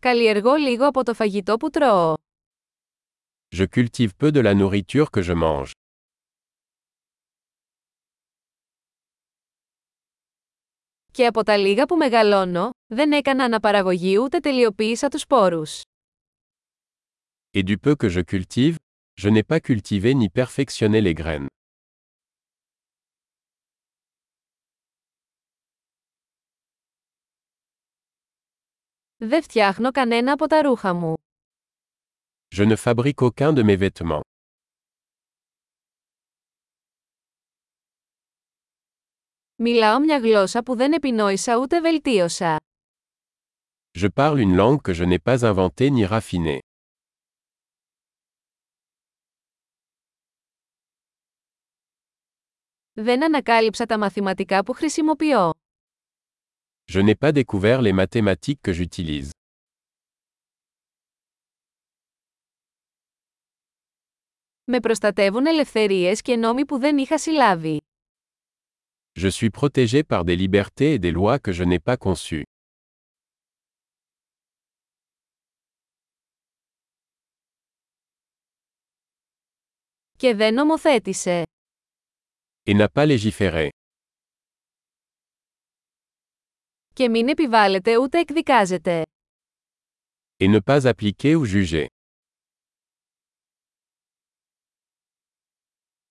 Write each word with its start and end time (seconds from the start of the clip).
Καλλιεργώ 0.00 0.54
λίγο 0.54 0.86
από 0.86 1.04
το 1.04 1.14
φαγητό 1.14 1.56
που 1.56 1.70
τρώω. 1.70 2.14
Je 3.56 3.64
cultive 3.76 4.08
peu 4.18 4.30
de 4.30 4.42
la 4.42 4.54
nourriture 4.54 5.06
que 5.10 5.22
je 5.22 5.34
mange. 5.34 5.70
Και 11.12 11.26
από 11.26 11.42
τα 11.44 11.56
λίγα 11.56 11.86
που 11.86 11.96
μεγαλώνω, 11.96 12.70
δεν 12.86 13.12
έκανα 13.12 13.44
αναπαραγωγή 13.44 14.18
ούτε 14.18 14.38
τελειοποίησα 14.38 15.08
τους 15.08 15.20
σπόρους. 15.20 15.82
Et 17.52 17.62
du 17.62 17.76
peu 17.78 17.94
que 17.96 18.08
je 18.08 18.22
cultive, 18.22 18.74
je 19.20 19.28
n'ai 19.28 19.42
pas 19.42 19.60
cultivé 19.60 20.14
ni 20.14 20.28
perfectionné 20.28 21.00
les 21.00 21.14
graines. 21.22 21.46
Δεν 29.20 29.42
φτιάχνω 29.42 29.90
κανένα 29.90 30.32
από 30.32 30.46
τα 30.46 30.62
ρούχα 30.62 30.94
μου. 30.94 31.14
Je 32.56 32.66
ne 32.66 32.76
fabrique 32.76 33.22
aucun 33.22 33.52
de 33.52 33.62
mes 33.62 33.88
vêtements. 33.88 34.20
Μιλάω 39.56 40.00
μια 40.00 40.18
γλώσσα 40.18 40.62
που 40.62 40.76
δεν 40.76 40.92
επινόησα 40.92 41.56
ούτε 41.56 41.80
βελτίωσα. 41.80 42.56
Je 43.98 44.08
parle 44.14 44.38
une 44.38 44.56
langue 44.56 44.80
que 44.82 44.94
je 44.94 45.04
n'ai 45.04 45.18
pas 45.18 45.44
inventée 45.44 45.90
ni 45.90 46.06
raffinée. 46.06 46.58
Δεν 52.92 53.24
ανακάλυψα 53.24 53.86
τα 53.86 53.98
μαθηματικά 53.98 54.64
που 54.64 54.72
χρησιμοποιώ. 54.72 55.52
Je 56.87 56.99
n'ai 56.99 57.15
pas 57.15 57.31
découvert 57.31 57.81
les 57.81 57.93
mathématiques 57.93 58.61
que 58.61 58.73
j'utilise. 58.73 59.31
Με 64.65 64.79
προστατεύουν 64.79 65.45
ελευθερίες 65.45 66.21
και 66.21 66.35
νόμοι 66.35 66.65
που 66.65 66.79
δεν 66.79 66.97
είχα 66.97 67.17
συλλάβει. 67.17 67.81
Je 69.19 69.29
suis 69.29 69.49
protégé 69.49 70.03
par 70.03 70.23
des 70.23 70.35
libertés 70.35 70.93
et 70.93 70.99
des 70.99 71.11
lois 71.11 71.37
que 71.39 71.51
je 71.51 71.63
n'ai 71.63 71.79
pas 71.79 71.97
conçues. 71.97 72.43
Και 80.17 80.35
δεν 80.35 80.53
νομοθέτησε. 80.53 81.43
Et 82.65 82.73
n'a 82.73 82.87
pas 82.87 83.05
légiféré. 83.05 83.69
Και 86.98 87.08
μην 87.08 87.28
επιβάλλεται 87.28 87.98
ούτε 87.98 88.18
εκδικάζεται. 88.18 89.02
Et 90.36 90.48
ne 90.48 90.58
pas 90.60 90.92
appliquer 90.92 91.34
ou 91.36 91.44
juger. 91.44 91.86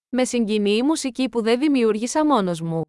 Με 0.10 0.26
συγκινεί 0.26 0.76
η 0.76 0.84
μουσική 0.84 1.30
που 1.30 1.42
δεν 1.42 1.60
δημιούργησα 1.60 2.26
μόνος 2.26 2.62
μου. 2.62 2.82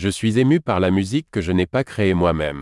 Je 0.00 0.10
suis 0.10 0.34
ému 0.36 0.60
par 0.60 0.80
la 0.80 0.90
musique 0.90 1.28
que 1.30 1.40
je 1.40 1.52
n'ai 1.52 1.66
pas 1.66 1.82
créée 1.82 2.14
moi-même. 2.14 2.60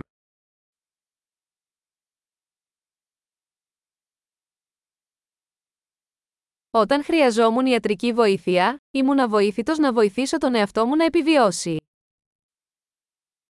Όταν 6.70 7.04
χρειαζόμουν 7.04 7.66
ιατρική 7.66 8.12
βοήθεια, 8.12 8.76
ήμουν 8.90 9.18
αβοήθητος 9.18 9.78
να 9.78 9.92
βοηθήσω 9.92 10.38
τον 10.38 10.54
εαυτό 10.54 10.86
μου 10.86 10.96
να 10.96 11.04
επιβιώσει. 11.04 11.76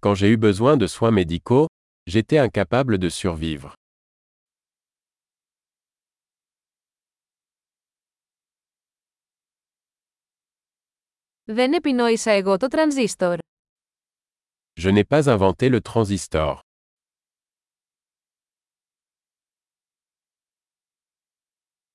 Quand 0.02 0.16
j'ai 0.16 0.30
eu 0.30 0.38
besoin 0.38 0.78
de 0.78 0.88
soins 0.88 1.12
médicaux, 1.12 1.68
j'étais 2.06 2.38
incapable 2.38 2.98
de 2.98 3.10
survivre. 3.10 3.74
Δεν 11.50 11.74
επινόησα 11.74 12.32
εγώ 12.32 12.58
το 12.58 12.68
τρανζίστορ. 12.68 13.38
Je 14.80 14.92
n'ai 14.92 15.04
pas 15.04 15.30
inventé 15.30 15.70
le 15.70 15.80
transistor. 15.82 16.60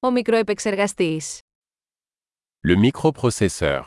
Ο 0.00 0.10
μικροεπεξεργαστής. 0.10 1.40
Le 2.66 2.76
microprocesseur. 2.76 3.86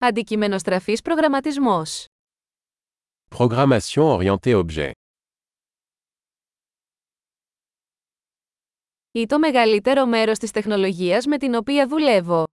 Αντικειμενοστραφής 0.00 1.02
προγραμματισμός. 1.02 2.04
Programmation 3.38 4.18
orientée 4.18 4.64
objet. 4.64 4.90
Ή 9.10 9.26
το 9.26 9.38
μεγαλύτερο 9.38 10.06
μέρος 10.06 10.38
της 10.38 10.50
τεχνολογίας 10.50 11.26
με 11.26 11.38
την 11.38 11.54
οποία 11.54 11.86
δουλεύω. 11.88 12.44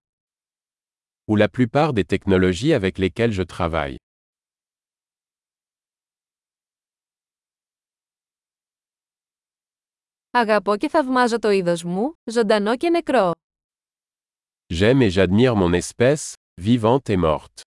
Ou 1.32 1.38
la 1.38 1.48
plupart 1.58 1.92
des 1.94 2.06
technologies 2.06 2.80
avec 2.80 2.92
lesquelles 2.98 3.34
je 3.34 3.46
travaille. 3.58 3.96
Αγαπώ 10.32 10.78
και 10.78 10.90
θαυμάζω 10.90 11.40
το 11.40 11.50
είδος 11.50 11.84
μου, 11.84 12.14
ζωντανό 12.24 12.78
και 12.78 12.90
νεκρό. 12.90 13.32
J'aime 14.74 15.02
et 15.02 15.10
j'admire 15.10 15.56
mon 15.56 15.82
espèce, 15.82 16.34
vivante 16.62 17.10
et 17.10 17.18
morte. 17.18 17.62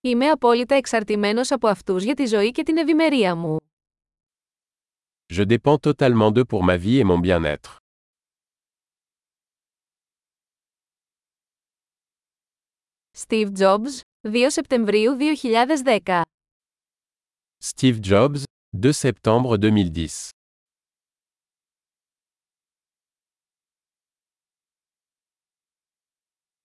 Είμαι 0.00 0.30
απόλυτα 0.30 0.74
εξαρτημένος 0.74 1.50
από 1.50 1.68
αυτούς 1.68 2.04
για 2.04 2.14
τη 2.14 2.26
ζωή 2.26 2.50
και 2.50 2.62
την 2.62 2.76
ευημερία 2.76 3.34
μου. 3.34 3.56
Je 5.32 5.46
dépends 5.46 5.78
totalement 5.80 6.32
d'eux 6.32 6.44
pour 6.44 6.62
ma 6.64 6.76
vie 6.76 6.98
et 6.98 7.04
mon 7.04 7.20
bien-être. 7.20 7.76
Steve 13.12 13.50
Jobs, 13.56 14.00
2 14.20 14.50
Σεπτεμβρίου 14.50 15.16
2010 15.16 16.22
Steve 17.62 17.98
Jobs, 18.02 18.42
2 18.70 18.92
septembre 18.92 19.56
2010. 19.58 20.39